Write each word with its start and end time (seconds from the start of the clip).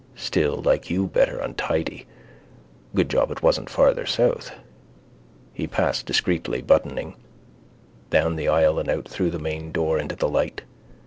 Still 0.15 0.63
like 0.63 0.89
you 0.89 1.05
better 1.05 1.37
untidy. 1.37 2.07
Good 2.95 3.07
job 3.07 3.29
it 3.29 3.43
wasn't 3.43 3.69
farther 3.69 4.07
south. 4.07 4.49
He 5.53 5.67
passed, 5.67 6.07
discreetly 6.07 6.63
buttoning, 6.63 7.17
down 8.09 8.35
the 8.35 8.47
aisle 8.47 8.79
and 8.79 8.89
out 8.89 9.07
through 9.07 9.29
the 9.29 9.37
main 9.37 9.71
door 9.71 9.99
into 9.99 10.15
the 10.15 10.27
light. 10.27 10.63